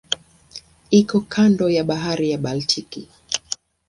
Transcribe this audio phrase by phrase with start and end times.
[0.89, 3.07] Iko kando ya Bahari ya Baltiki.